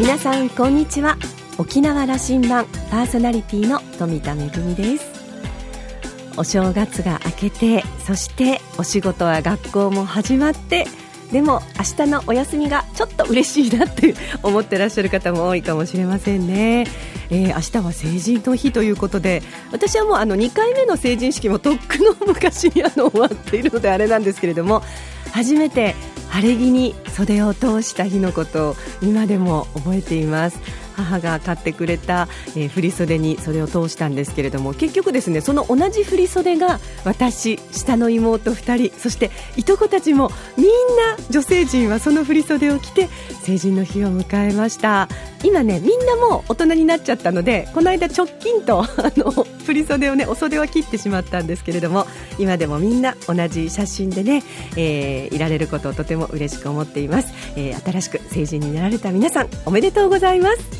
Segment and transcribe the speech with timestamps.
[0.00, 1.18] 皆さんこんにちは。
[1.58, 5.04] 沖縄羅針盤パーソナリティの富田恵です。
[6.38, 10.86] お正月が明けてそしてお仕事は学校も始まって
[11.32, 16.86] でも明日のお休みがちょっと嬉しいなって思ってらっしゃる方も多いかもしれませんね、
[17.28, 24.82] えー、明日は成人の日ということで私はもうあの2回目の成人式もとっくの昔にあの終わっているのであれなんですけれども
[25.32, 25.94] 初めて
[26.28, 30.60] 晴れ着に袖を通した日のことを今でも覚えています。
[30.94, 43.08] 母が買ってくれた、えー、振袖に袖を通したんですけれども結局ですねその同じ振袖が私下の妹2人そしていとこたちもみんな女性陣はその振袖を着て
[43.42, 45.08] 成人の日を迎えました。
[45.42, 49.30] 今ねみんなもう大人になっちゃったのでこの間直近と あの
[49.64, 52.06] 振袖をねお袖は切ってしまったんですけれども
[52.38, 54.42] 今でもみんな同じ写真でね、
[54.76, 60.79] えー、いられることをとても嬉しく思っています、えー、新しく成人になられた皆さんおめでとうございます。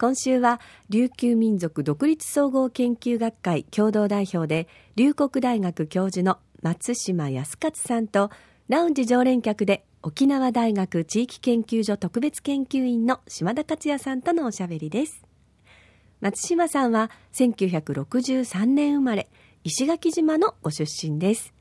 [0.00, 8.30] 今週は琉球民族独立総合研究学会共同代表で龍谷大学教授の松島康勝さんと
[8.68, 15.22] ラウンジ常連客で沖縄大学地域研究所特別研究員の島田克也さんとのおしゃべりです。
[16.22, 19.28] 松島さんは1963年生まれ
[19.64, 21.52] 石垣島のご出身です。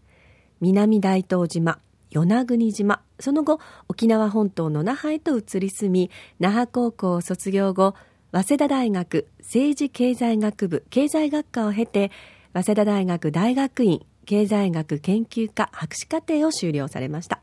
[0.61, 1.79] 南大東島
[2.09, 7.95] 与那国島その後沖縄本島の那覇へと移り住み那覇高校を卒業後
[8.31, 12.11] 早稲田大学政治経済学部経済学科を経て
[12.53, 17.41] 早稲田大学大学院経済学研究科博士課程を修了されました。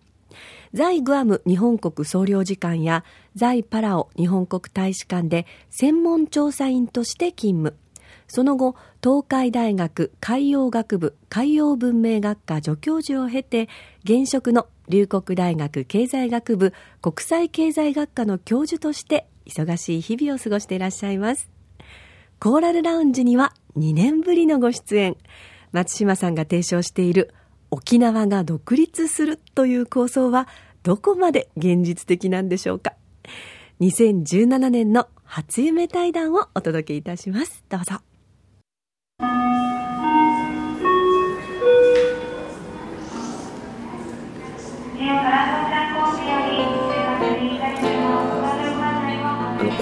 [0.73, 3.03] 在グアム日本国総領事館や
[3.35, 7.77] 在パラオ日本国大使館で専門調査員として勤務。
[8.29, 13.69] その後東海大学海洋学部海洋文明学科助教授を経て
[14.05, 21.51] 現職の龍谷大学経済学部国際経済学科の教授として忙しい日々を過ごしていらっしゃいます。
[22.39, 25.17] コーラルラウンジには2年ぶりのご出演。
[25.73, 27.35] 松島さんが提唱している
[27.71, 30.49] 沖縄が独立するという構想は
[30.83, 32.95] どこまで現実的なんでしょうか。
[33.81, 37.65] 2017年の初夢対談をお届けいたします。
[37.69, 38.16] どうぞ。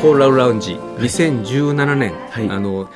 [0.05, 2.91] コーラルラウンジ2017年、はい、あの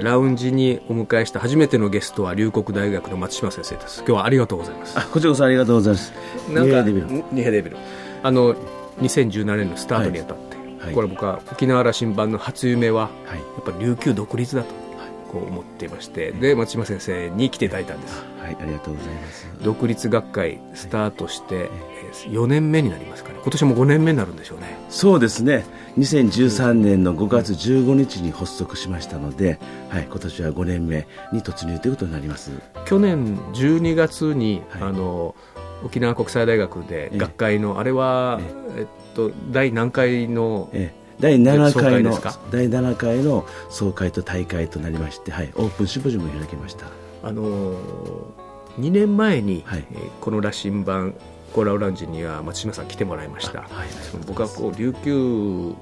[0.00, 4.04] ラウンジにお迎えした初めてのゲストは龍谷大学の松島先生です。
[4.06, 4.96] 今日はありがとうございます。
[4.96, 6.12] あこちらこそありがとうございます。
[6.52, 6.84] なんか
[7.32, 7.76] 二ヘデビル。
[8.22, 8.54] あの
[9.00, 14.68] 2017年のスタートにあたって、はい、これ僕は沖縄羅針盤の初夢は、はい、やっぱり琉球独立だと
[15.32, 18.22] こう思っていましてで松島先生に来ていただいたんです。
[18.40, 18.56] はい。
[18.60, 19.48] ありがとうございます。
[19.62, 21.70] 独立学会スタートして
[22.28, 23.38] 4年目になりますかね。
[23.42, 24.78] 今年も5年目になるんでしょうね。
[24.88, 25.64] そうですね。
[25.98, 29.58] 2013年の5月15日に発足しましたので、
[29.88, 32.50] はい、今年は5年目に突入ということになります。
[32.86, 35.34] 去年12月に、はい、あの
[35.84, 38.40] 沖縄国際大学で学会の、あれは、
[38.76, 41.02] えっと、第何回の、ええ。
[41.20, 42.10] 第7回の
[42.50, 46.86] 第7回の総会と大会となりまして、はい、オープンシンポジウムを開きました。
[47.22, 47.76] あの
[48.80, 51.14] 2年前に、はい、えー、この羅針盤
[51.52, 53.88] コーラウランジには松島さん来てもらいました、はい、
[54.26, 55.74] 僕はこう琉球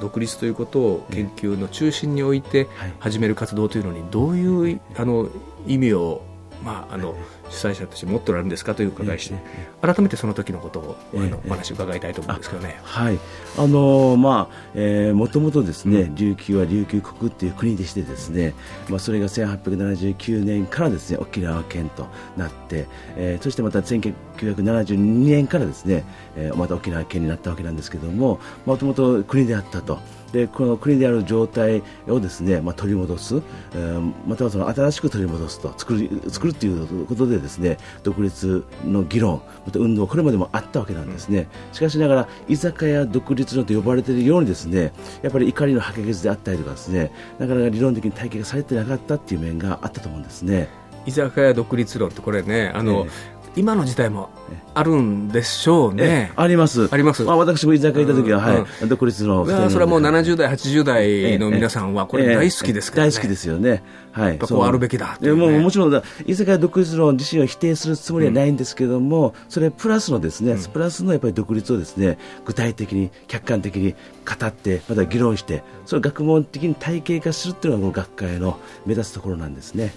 [0.00, 2.66] 独立ということを研究の中心に置いて
[2.98, 5.28] 始める活動というのにどういうあの
[5.66, 6.22] 意味を
[6.64, 7.14] まあ、あの
[7.50, 9.36] 主催者として持っておられるんですかという伺いして、
[9.82, 12.78] 改めてその時のことを、あのお話伺いたいと思うんですけどね。
[12.82, 13.18] はい
[13.58, 18.54] あのまあえー、もともとですね、琉球は琉球国っていう国でしてですね、
[18.88, 22.06] まあ、それが1879年からですね沖縄県と
[22.36, 26.04] なって、えー、そしてまた1972年からですね、
[26.36, 29.98] えー、また沖縄県になったわけなんですけどももともと国であったと。
[30.32, 33.42] でこの国である状態をですね、まあ、取り戻す、
[33.72, 44.92] えー、またはその新しく取り戻すと作る作るということでですね独立の議論また運動これまでもあったわけなんですね、しかしながら居酒屋独立論と呼ばれているようにですね
[45.22, 50.68] やっぱり怒りの吐き気であったりとかですねなかなか理論的に体系がされてなかったっていう面があったと思うんですね。
[51.06, 54.28] 居酒屋独立論ってこれねあの、えー今の時代も
[54.74, 56.32] あるんでしょうね。
[56.36, 56.88] あります。
[56.92, 57.24] あります。
[57.24, 59.46] まあ、私も居酒屋行った時は、はい、独立の。
[59.70, 63.10] それはもう70代、80代の皆さんは、これ大好きですからね。
[63.12, 63.82] 大好きですよね。
[64.12, 64.38] はい。
[64.38, 65.18] こうあるべきだ。
[65.22, 79.94] もうもちろん、居酒屋独立論自身を否定するつもりはないんですけども、それプラスのですね、プラスのやっぱり独立をですね、具体的に、客観的に語って、また議論して、それを学問的に体系化するっていうのが、この学会の目指すところなんですね。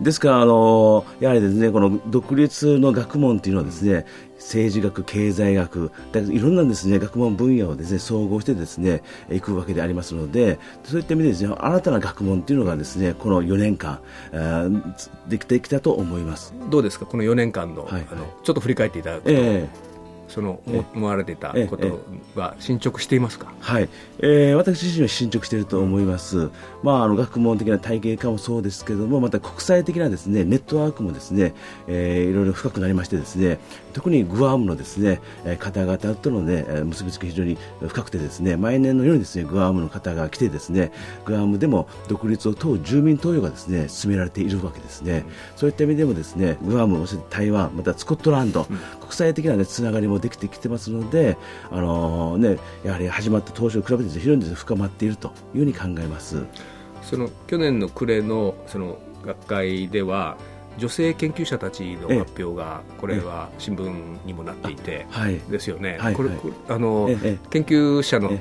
[0.00, 4.04] ですから、あのやはりですねこの独立の学問というのはですね
[4.36, 14.00] 政治学、経済学、いろんなですね学問分野をですね総合してですねいくわけでありますので、そういった意味でですね新たな学問というのがですねこの4年間、
[15.28, 16.54] できてきたと思います。
[16.70, 17.06] どうですか？
[17.06, 19.30] この4年間の、はい、あのちょっと振り返っていただくと。
[19.30, 19.95] えー
[20.28, 20.60] その
[20.94, 22.00] 思われていたこと
[22.34, 23.88] は進捗していますか、はい、
[24.18, 26.50] えー、私自身は進捗していると思います、
[26.82, 31.54] まあ、あの学問的な体系化もそうですけれどもまた国際的なですねネットワークもですね、
[31.86, 33.58] えー、いろいろ深くなりましてですね
[33.92, 35.20] 特にグアムのですね
[35.58, 40.92] 方々との、ね、結びつき非常に深くてですね毎年のようにですねグアムの方が来てですね
[41.24, 51.36] グアムでも独立を問う住民投与がですね進められているわけですね、うん、そういった意味でもですねグアム、台湾またスコットランド、うん、国際的な、ね、つながりもできてきてますので、
[51.70, 56.44] あのー、ね、やはり始まった当初に比べて非常に深まっているというふうに考えます。
[57.02, 60.36] その去年の暮れのその学会では
[60.78, 65.06] 女性研究者たちの発表が、これは新聞にもなっていて、
[65.48, 66.30] ですよね、これ、
[66.68, 67.08] あの
[67.50, 68.38] 研究者の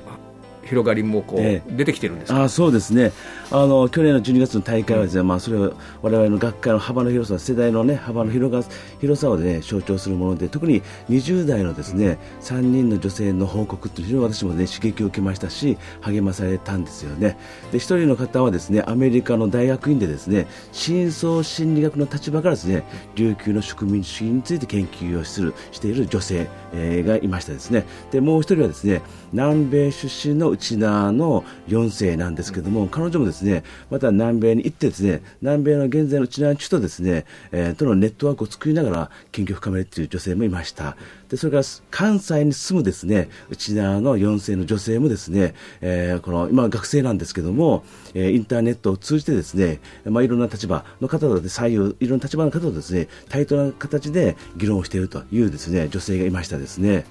[0.65, 3.11] 広がりもこう、え出てきてるんですあそうですね。
[3.51, 8.63] あの去年の12月の大会はですね、うん、まあ、それを我々の学会の幅の広さ世代の、ね、幅の広が
[8.99, 12.17] 広さを、ね、象徴するもので特に20代のですね、うん、
[12.57, 17.37] 3人の女性の報告というのは私も、ね、刺激を受けましたし励まされたんですよね。
[17.71, 22.83] で1人の方はですねアメリカの大学院でですね深層心理学の立場からですね
[23.15, 27.85] 琉球の植民地主義について研究をするしている女性、えー、がいましたですね。
[28.11, 29.01] でもう1人はですね
[29.31, 40.95] 南米出身の内田の4世なんですけども、彼女もですね、また南米に行ってですね、南米の現在の内田地とですね、えー、とのネットワークを作りながら研究を深めるという女性もいました。
[41.29, 57.05] で、それから関西に住むですね、内田の4世の女性もですね、えー、この、今学生なんですけども、えー、インターネットを通じてですね、まあ、いろんな立場の方と左右、いろんな立場の方とですね、対等な形で議論をしているというですね、女性がいましたですね。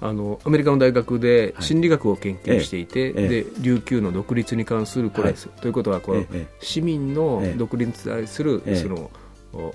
[0.00, 6.26] あのアメリカの大学で心理学を研究していて、はい、で琉球の独立に関するこれ、はい、ということはこう、
[6.60, 9.10] 市民の独立に対する、その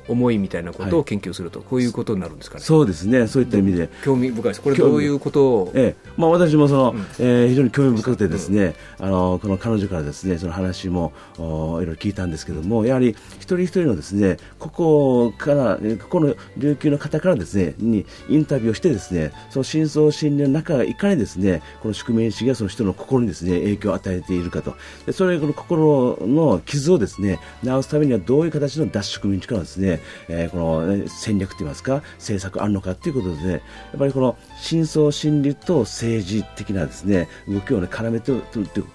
[0.07, 2.63] 思いみたいなことを研究すると、はい、こういうことになるんですかね？
[2.63, 3.89] そうですね、そういった意味で。
[4.03, 4.61] 興味深いです。
[4.61, 5.71] これどういうことを？
[5.73, 24.75] ええ、まあ私もその、うん、えー、非常に興味深くてですね、うん、あのこの彼女からですね、その話もおいろいろ聞いたんですけども、やはり一人一人のですね、ここからここの琉球の方からですねにインタビューをしてですね、その深層心理の中がいかにですね、この宿命主義がその人の心にですね影響を与えているかと、
[25.05, 33.61] でそれこの心の傷をですね治すためにはどういう形の脱宿民地かですね、えー、この、ね、戦略といいますか政策あるのかということで、ね、やっ
[33.99, 38.33] ぱりこの深層心理と政治的なですね動きを、ね、絡めて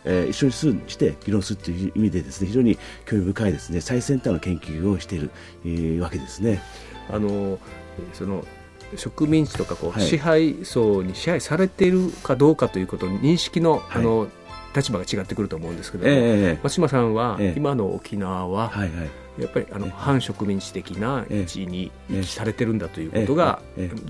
[0.04, 5.30] えー、一緒にすして議論するという意味でですね非常に興味深いですね最先端の研究をしている、
[5.64, 6.60] えー、わけですね。
[7.10, 7.58] あの
[8.12, 8.44] その
[8.96, 14.28] 植民地とかこう、はい、支配層に支配されているかどうかということの認識の,、あの
[14.74, 23.60] 立場が違ってくると思うんですけども、えー、松島さんは、今の沖縄は、はいはいやっぱりあの反植民地的な位置に位置されてるんだということが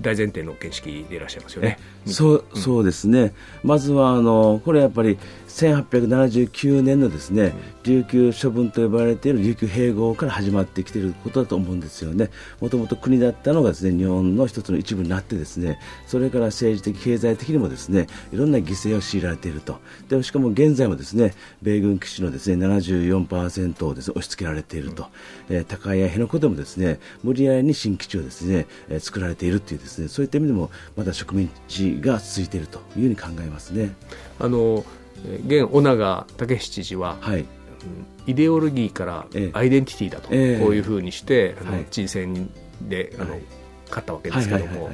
[0.01, 1.77] 大前提の見識でいらっしゃいますよね。
[2.05, 3.33] そうそうですね、
[3.63, 5.17] まずはあのこれやっぱり
[5.47, 12.29] 1879年のですね琉球処分と呼ばれている琉球併合から始まってきていることだと思うんですよね。
[12.61, 19.79] もともと国だったのがですね日本の一つの一部になってですねそれから政治的経済的にもですねいろんな犠牲を強いられていると。
[20.07, 25.07] でしかも現在もですね米軍基地のですね74%をですね押し付けられていると。
[25.49, 33.95] えー、高屋辺野古でもですね無理やりに新基地をですね、えー、作られているというですねそういった意味でもまだ植民地が続いているというふうに考えますね。
[34.39, 34.85] あの
[35.45, 37.45] 現尾長武七知事は、はい、
[38.25, 42.49] イデオロギーからアイデンティティだと、えー、こういうふうにして、あの知事選
[42.81, 43.37] であの、
[43.89, 44.91] 勝ったわけですけども。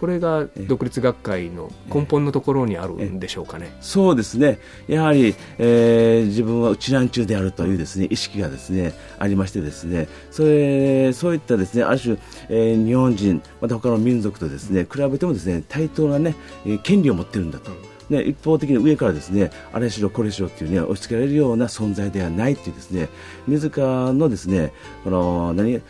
[0.00, 3.70] これが独立学会の根本のところにあるんでしょうかね。
[3.82, 4.58] そうですね。
[4.88, 12.16] やはり、えー、自分は内乱中であるというですね、意識がですね、ありましてですね、それ、そういったですね、ある種、
[12.48, 16.34] えー、日本人、また他の民族とですね、比べてもですね、対等なね、
[16.82, 17.70] 権利を持っているんだと。
[18.10, 23.08] ね、一方的に上からですねあれしろこれしろっていうね押し付けられるような存在ではないっていうですね
[23.46, 24.72] 自らのですね
[25.04, 25.80] この何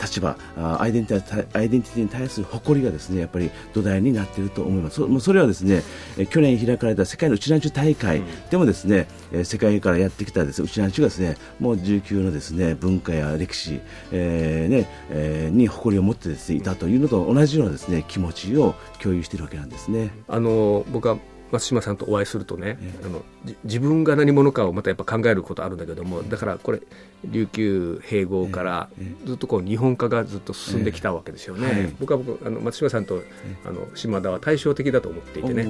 [0.00, 5.82] 立場アイデンティティアイデンティティに対する誇りがですねやっぱり土台になっていると思いますそそれはですね
[6.30, 13.80] 去年開かれた世界の内南中大会でもですね、うん、世界からやってきたです内南中がですねもう19のですね文化や歴史、
[14.12, 20.10] えーねえー、に誇りを持ってですねいたというのと同じようなですね気持ちを共有しているわけなんですね。
[20.28, 21.18] あの僕は
[21.54, 23.22] 松島さんとお会いするとね、ええ、あの
[23.64, 26.80] 自分が何者かをまたやっぱ考えることあるんだけどもだからこれ
[27.24, 28.88] 琉球併合から
[29.24, 33.22] ずっとこう日本化がずっと進んできたわけですよね、僕は僕あの松島さんと
[33.64, 35.68] あの島田は対照的だと思っていてね。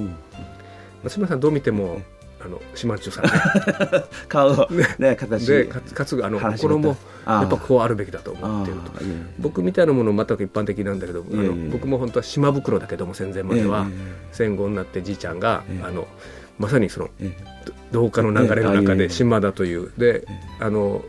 [1.03, 2.01] 松島さんどう見ても
[2.45, 3.31] あの島中さんね。
[4.29, 4.67] 顔
[4.99, 8.91] ね形でかつあの心もやっぱこうあるべきだと思っていると
[9.39, 13.87] 僕みたいなもの全く一般的なんだけどあの僕も本当は島袋だけども戦前までは
[14.31, 16.07] 戦後になってじいちゃんがあの
[16.59, 17.09] まさにその
[17.91, 20.25] 同化の流れの中で島田というで
[20.59, 21.03] あの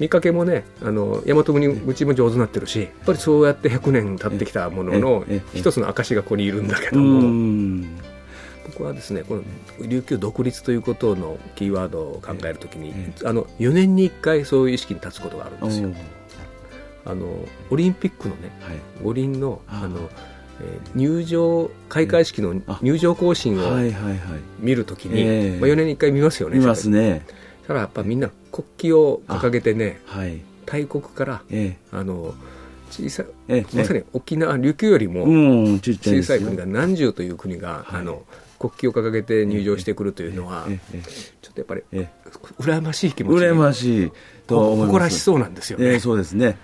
[0.00, 7.84] 見かけもねあの大和国うちも上手になってるしやっぱりそうやって100年経ってきたものの一つの証がここにいるんだけども。
[8.70, 9.42] 僕はですねこの
[9.86, 12.92] 琉球独立ということのキーワードを考えるときに、
[13.24, 15.90] あの4年に1回そういう意識に立つことがあるんですよ。
[17.04, 17.26] あの
[17.70, 20.10] オリンピックのね、はい、五輪のあの
[20.60, 23.62] え入場開会式の入場行進を
[24.58, 26.58] 見るときに、まあ、4年に1回見ますよね。
[26.58, 27.26] 見ますね。
[27.66, 32.34] ただやっぱみんな国旗を掲げてね、はい、大国から、えー、あの
[32.90, 33.26] 小さい、
[33.74, 35.24] まさに沖縄琉球よりも
[35.78, 38.24] 小さい国が何十という国が、あの
[38.60, 40.66] 国旗を掲げて入場してくるというのは、
[41.40, 41.82] ちょっとやっぱり、
[42.58, 44.12] 羨ましい気持ち羨ましい
[44.46, 44.86] と思います。
[44.88, 45.86] 誇らしそうなんですよね。
[45.86, 46.58] えー、そうですね。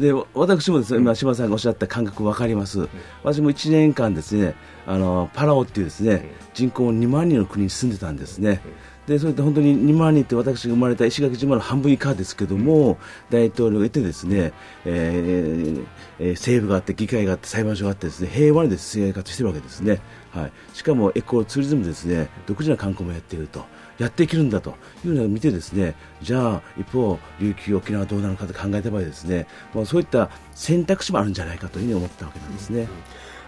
[0.00, 2.88] で私もですね、今、柴さんがおっしゃった感覚分かります、
[3.22, 4.54] 私も1年間ですね、
[4.86, 8.60] あのパラオっていうですね、人口2万人の国に住んでたんですね。
[9.06, 12.98] でそれで本当に2万人って私が生まれた石垣島の半分以下ですけども、
[13.30, 14.52] 大統領がいてですね、
[14.84, 20.00] えー、政府があって議会があって裁判所があってですね平和に生活してるわけですね。
[20.40, 22.28] はい、しかもエコツーリズムですね。
[22.46, 23.64] 独自な観光もやっていると。
[23.98, 24.74] やっていけるんだと。
[25.04, 32.88] いうのを見てですねじゃあ一方琉球沖縄どうなのかと考えた場合ですねもうそういった選択肢もあるんじゃないかというふうに思ったわけなんですね。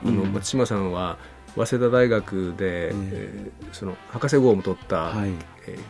[0.04, 1.18] うん、あの松島さんは
[1.54, 5.30] 早稲田大学で、えー、その博士号も取った、はい。
[5.66, 5.80] えー、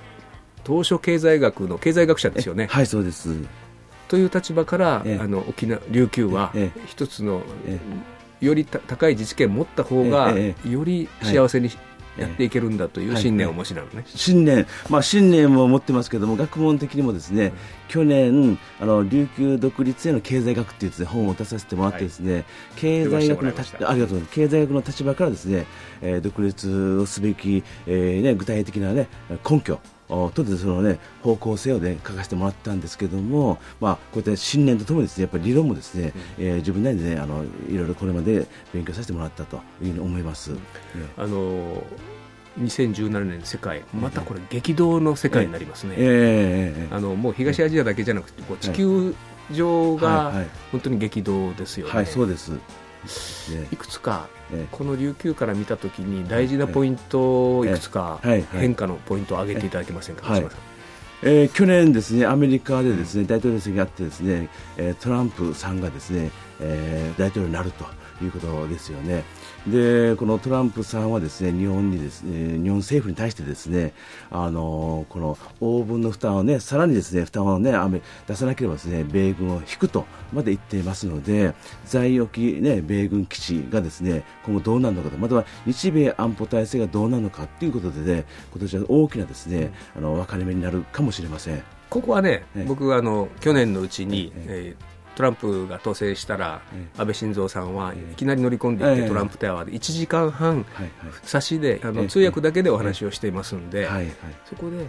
[0.64, 2.68] 当初経済学の経済学者ですよね。
[2.70, 3.36] はいそうです。
[4.08, 6.54] という立場から、あの沖縄琉球は
[6.86, 7.42] 一つの、
[8.40, 11.70] より高い自治権を持った方が、より幸せに
[12.18, 17.52] やっていけるんだという信念をお持ちなのね、信念、まあ、信念も持ってますけども学問的にもですね、うん、
[17.88, 22.44] 去年あの琉球独立への経済学っていうです、ね、本を出させてもらってですね、はい、
[22.76, 25.66] 経済学の立ありがとう経済学の立場からですね、
[26.02, 29.08] えー、独立をすべき、えーね、具体的な、ね、
[29.48, 40.52] 根拠とでそのね方向性をね書かせてもらったんですけども、まあこうやって信念とともにですねやっぱり理論もですね、うん、えー、自分なりでねあのいろいろこれまで勉強させてもらったというふうに思います。
[40.52, 40.58] うん、
[41.16, 41.82] あの
[42.60, 49.14] 2017年世界またこれ激動の世界になりますね、えー、あのもう東アジアだけじゃなくてこう地球
[49.52, 50.32] 上が
[50.72, 51.92] 本当に激動ですよね。
[51.92, 52.52] はい、はい、そうです。
[53.72, 54.28] いくつか、
[54.70, 58.20] この琉球から見たときに大事なポイントをいくつか
[58.52, 60.46] 変化のポイントを挙げていただけませんか、はい。
[61.22, 67.84] えー、去年ですねアメリカでですね、大統領選があってですね、えー、トランプさんがですね、えー、大統領になると
[68.24, 69.24] いうことですよね。
[69.66, 73.92] でこのトランプさんはですね日本にですね日本政府に対してですね
[74.30, 77.72] あのこの応分の負担をねさらにですね負担をね
[78.26, 91.62] 出さなければですね米軍を引くとまで言っていますので在沖ね米軍基地がですね今後どうなるのかとまたは日米安保体制がどうなるのかということでね今年は大きなですねあの分かれ目になるかもしれません。
[91.90, 96.62] ここはね、僕はあの去年のうちに、えートランプが当選したら、
[96.96, 100.64] 安倍晋三さんはいきなり乗り込んでいって、トランプタワーで1時間半、
[101.24, 103.88] 差しであの通訳だけでお話をしていますんで、
[104.44, 104.86] そこで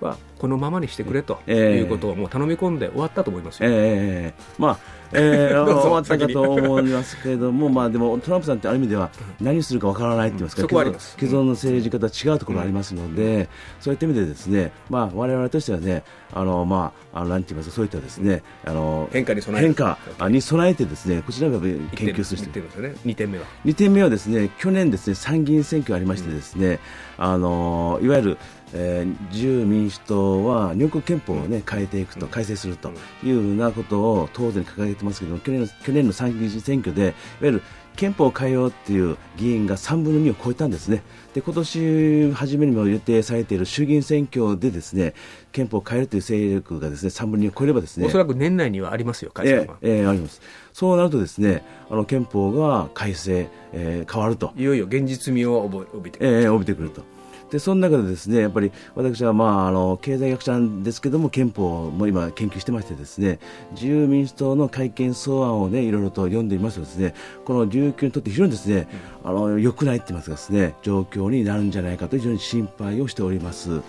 [0.00, 3.68] はこのままにしてくれということをもう頼み込んで終わったと思いますよ。
[3.70, 4.78] えー、まあ
[5.12, 9.10] えー、 終わったかと思いますけれども、まあ、でもトランプさんってある意味では
[9.40, 13.48] 何するかわからないって言いますか、うん、既存の政治家と違うところがありますので、うん、
[13.80, 19.98] そういった意味でですね、まあ、我々としてはね、あのまあ、あのなんて言いますか、そういったですね、あの変化に備え変化
[20.28, 22.94] に備えてですね、こちらが研究するてるすよね。
[23.04, 23.44] 2点目は。
[23.64, 26.80] 2点目はですね、去年ですね、参議院選挙ありましてですね、
[27.18, 28.38] うん、あのいわゆる
[28.74, 32.90] えー、自由民主党は日本国憲法を、ね、変えていくと、改正すると
[33.24, 37.62] いうようなことを当然掲げてますけど去年の去年の参議院選挙でいわゆる
[37.98, 41.02] 憲法を変えようっていう議員が3分の2を超えたんですね。
[41.34, 45.14] で今年初めにも予定されている衆議院選挙でですね
[45.50, 49.78] 憲法を変えるという勢力がですね3分の2を超えればですねおそらく年内にはありますよ、改正は。
[49.82, 50.40] えー、えー、あります。
[50.72, 54.52] そうなるとですねあの憲法が改正、えー、変わると。
[54.56, 56.42] いよいよ現実味を帯びてくる。
[56.42, 57.17] えー、帯びてくると。
[57.50, 63.38] でその中でですねやっぱり私は、まあ、あの経済学者なんですけども憲法も今研究してましてですね
[63.72, 67.14] 自由民主党の改憲草案をねいろいろと読んでみますとですね
[67.44, 68.88] この琉球にとって非常にですね、
[69.24, 73.80] あの良くないって言いますかですね状況になるんじゃないかと非常に心配をしております。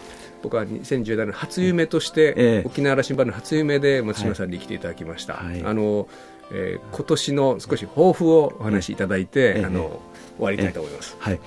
[0.42, 5.34] 僕は2017年初夢として、えー、沖縄羅針盤の初夢で松島さんに来ていただきました。
[5.34, 6.08] はい、あの
[6.52, 10.00] えー、今年の少し抱負をお話しいただいて、えー、あの
[10.38, 11.16] 終わりたいと思います。
[11.20, 11.40] はい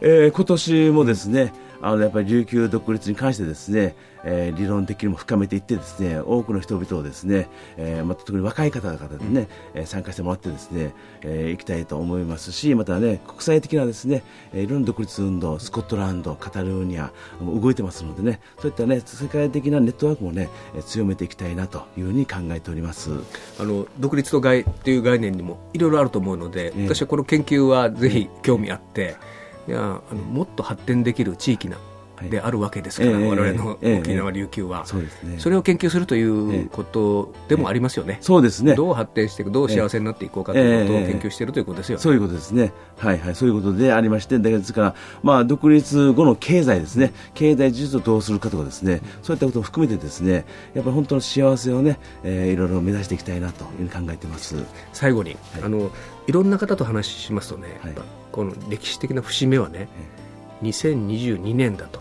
[0.00, 17.10] えー、今年もですね、あのやっぱり琉球独立に関してですね、えー、理論的にも深めていってですね多くの人々をですね、えー、また特に若い方々でね、うん、参加してもらってですね、えー、いきたいと思いますしまたね国際的なですね、えー、いろんな独立運動スコットランドカタルーニャ
[17.40, 20.48] 動いてますのでねそういったね世界的なネットワークもね
[20.86, 23.10] 強めていきたいなというふうに考えております。
[23.60, 29.16] あの独立と外という概念にもいろいろあると思うので、私はこの研究はぜひ興味あって、
[29.68, 31.76] いやあのもっと発展できる地域な
[32.30, 34.84] であるわけですから、はい、我々の沖縄琉球は、
[35.38, 38.74] それを研究するということでもありますよね、そうですね。
[38.74, 54.56] どう発展していく、どう幸せになっていこうかということを研究しているということですよ、ね、そういうことですね、はいはい、そういうことでありまして、ですから、まあ、独立後の経済ですね、経済技術をどうするかとかですね、そういったことを含めてですね、やっぱり本当の幸せをね、えー、いろいろ目指していきたいなというふうに考えています。
[54.92, 55.90] 最後に、はい、あの
[56.26, 57.94] いろんな方と話しますとね、はい、
[58.32, 59.88] この歴史的な節目はね、
[60.62, 62.00] 2022年だと、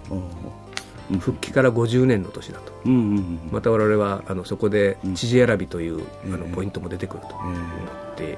[1.19, 2.89] 復帰から50年の年だと、
[3.51, 7.35] また我々はあのそこで知事選びという、あのポイントも出てくると。
[7.35, 7.53] 思
[8.13, 8.37] って、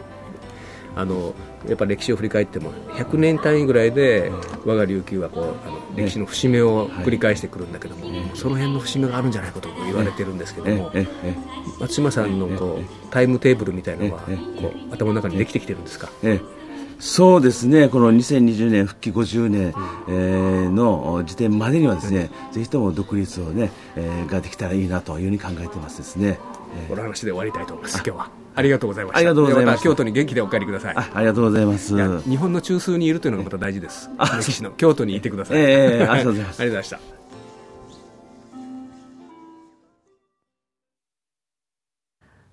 [0.97, 1.36] あの
[1.67, 4.31] やっぱ歴史を振り返っても100年単位ぐらいで
[4.65, 10.91] 我が琉球はこうあの歴史の節目を繰り返してくるんだけども、その辺の節目があるんじゃないかと言われてるんですけども、
[11.79, 16.09] 松島さんのこうタイムテーブルみたいなのはこう頭の中にできてきてるんですか、
[17.00, 19.74] そうですね、この2020年復帰50年、
[20.08, 26.40] えー、の時点までにはですね、ぜひとも独立をね、えー、ができたらいいなというふうに考えてますですね。
[26.90, 27.96] この話で終わりたいと思います。
[27.98, 29.18] 今日はありがとうございました。
[29.20, 29.83] ありがとうございます。
[29.83, 30.96] 京都に元気でお帰りください。
[30.96, 31.96] あありがとうございます。
[32.29, 34.10] 日本の中枢にいるというのがまた大事です。
[34.40, 35.57] 歴史の京都にいてください。
[35.57, 36.62] ええー、ありがとうございます。
[36.62, 37.17] ありがとうございました。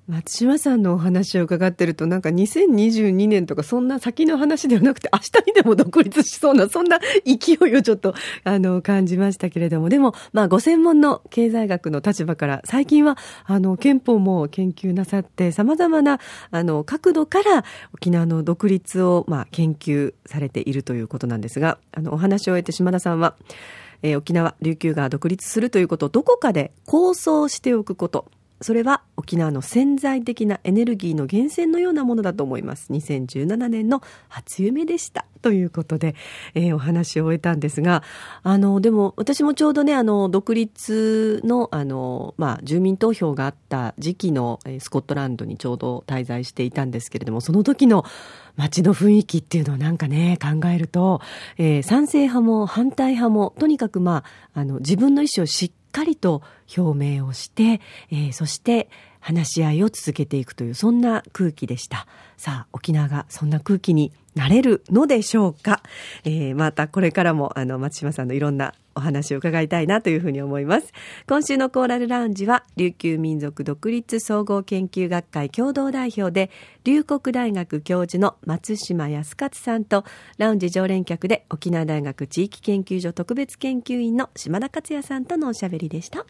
[0.07, 8.15] 松島さんのお話を伺ってると、なんか2022年とかそんな先の話ではなくて、明日にでも独立しそうな、そんな勢いをちょっと、
[8.45, 17.65] あの、感じましたけれども、でも、まあ、ご専門の経済学の立場から、最近は、あの、憲法も研究なさって、様々な、あの、角度から
[17.95, 23.37] 沖縄の独立を、まあ、研究されているということなんですが、あの、お話を終えて島田さんは、
[24.03, 28.27] えー、沖縄、琉球が独立するということをどこかで構想しておくこと、
[28.61, 32.93] それは沖縄の潜在的なエネルギーの源泉のようなものだと思います。
[32.93, 35.27] 2017年の初夢でした。
[35.43, 36.15] ということで、
[36.55, 38.03] えー、お話を終えたんですが、
[38.43, 48.07] あの、でも私もちょうどね、あの、独立の、あの、まあ、住民投票があった時期の、えー、スコットランドにちょうど滞在していたんですけれども、その時の
[48.57, 51.21] 街の雰囲気っていうのをなんかね、考えると、
[51.59, 56.43] えー、賛成派も反対派も、とにかくまあ、あの、自分の意思をしっかりと
[56.77, 57.81] 表明をして、
[58.11, 58.89] えー、そして
[59.25, 62.07] 話し合いを続けていくというそんな空気でした。
[62.37, 65.83] さあ沖縄がそんな空気になれるのでしょうか、
[66.25, 70.93] えー、またこれからもあの松島さんのいろんなお話を伺いたいなというふうに思います。
[71.27, 76.51] 今週のコーラルラウンジは琉球民族独立総合研究学会共同代表で
[76.85, 80.05] 龍谷大学教授の松島康勝さんと
[80.37, 86.27] ラウンジ常連客で沖縄大学地域研究所特別研究員の島田克也さんとのおしゃべりでした。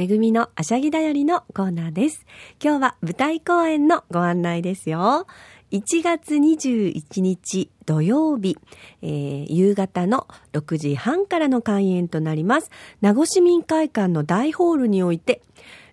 [0.00, 2.24] めぐみのあしゃぎだよりのコーナーです。
[2.58, 5.26] 今日は舞台公演のご案内ですよ。
[5.72, 8.56] 1月21日土曜日、
[9.02, 12.70] えー、夕方の6時半からの開演となります。
[13.02, 15.42] 名護市民会館の大ホールにおいて、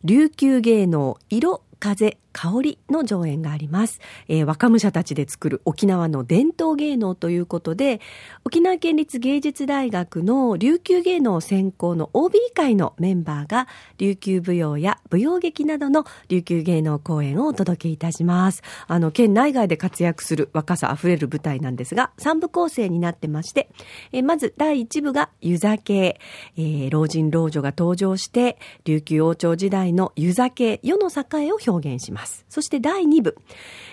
[0.05, 3.99] 琉球芸能色風香りの上演があります。
[4.27, 7.99] えー、若武者たちで作る沖縄の伝統芸能ということで、
[8.45, 18.61] 沖縄県立芸術大学の琉球芸能専攻の OB 会のメンバーが、琉球舞踊や舞踊劇などの琉球芸能公演をお届けいたします。
[18.85, 23.71] あの、県内外で活躍する若さあふれる舞台なんですが、3部構成になってまして、
[24.11, 26.19] えー、まず第1部が湯酒、
[26.55, 32.26] えー、老人老女が登場して、琉球王朝時代の湯酒、世の栄を表現します。
[32.49, 33.37] そして第2部、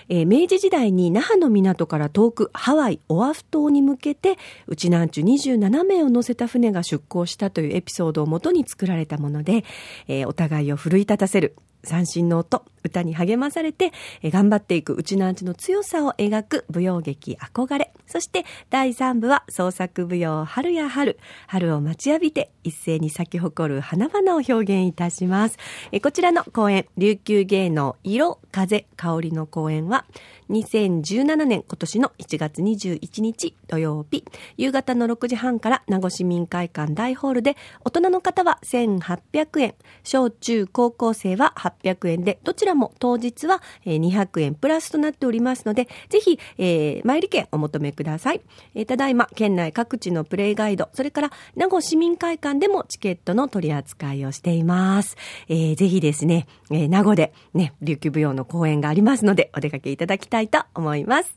[0.09, 9.63] えー、明治時代に那覇の港から遠くハワイ、オアフ島に向けて、うちなんちゅ27名を乗せた船が出港したというエピソードをもとに作られたもので、
[10.07, 17.91] えー、お互いを奮い立たせる三振の音、歌に励まされて、え頑張っていくうちのアンチの強さを描く舞踊劇憧れ。
[18.07, 21.17] そして第3部は創作舞踊春や春。
[21.47, 25.57] 春を待ちわびて一斉に咲き誇る花々を表現いたします。
[25.91, 30.05] えこちらの公演、琉球芸能色、風、香りの公演は、
[30.49, 34.23] 2017年今年の1月21日土曜日、
[34.57, 48.41] 夕方の6時半から名護市民会館大ホールで、大人の方は1800円、小中高校生は800円で、どちらも当日は200円プラスとなっておりますので、ぜひ、えー、参り券お求めください。
[48.73, 55.17] えー、ただいま、県内各地のプレイガイド、それから名護市民会館でもチケットの取り扱いをしています。
[55.47, 61.35] えー、ぜひですね、えー、名護でね、琉球舞踊の公演がありますので、お出かけいただきたいと思います。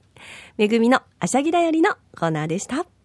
[0.57, 2.98] めぐみのあしゃぎだよりのコーナーでした。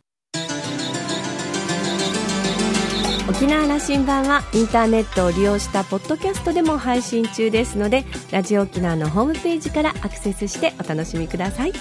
[3.44, 11.74] 沖縄羅針盤はインターネットを利用したポッドキャストでも配信中ですのでラジオ沖縄のホームページからアクセスしてお楽しみください。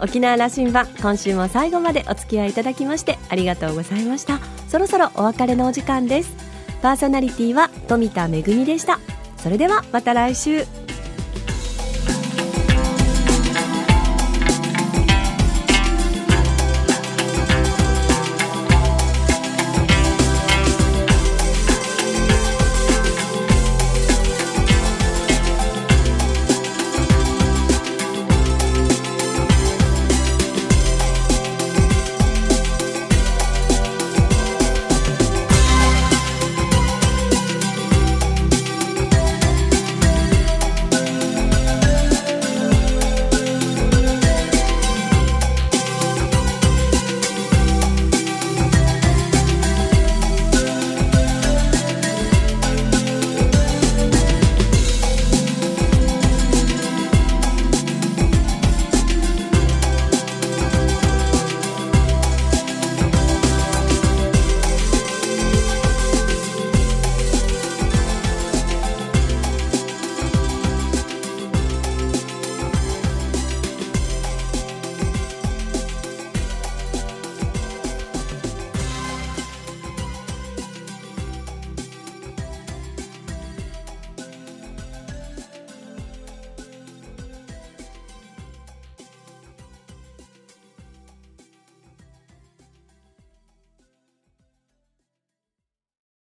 [0.00, 4.38] 沖縄羅針盤今週も最後までお付き合いいただきましてありがとうございました。
[4.68, 6.34] そろそろお別れのお時間です。
[6.80, 8.98] パーソナリティは富田恵でした。
[9.36, 10.85] それではまた来週。